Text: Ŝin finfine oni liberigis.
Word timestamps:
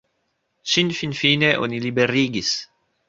Ŝin 0.71 0.89
finfine 1.01 1.51
oni 1.67 1.83
liberigis. 1.85 2.51